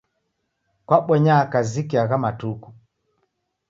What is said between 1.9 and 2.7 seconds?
agha matuku?